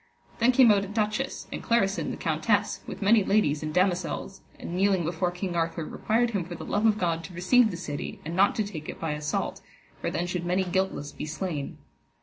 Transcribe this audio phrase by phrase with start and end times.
[0.39, 4.75] Then came out a duchess, and Clarisin the countess, with many ladies and damosels, and
[4.75, 8.19] kneeling before King Arthur, required him for the love of God to receive the city,
[8.25, 9.61] and not to take it by assault,
[9.99, 11.77] for then should many guiltless be slain.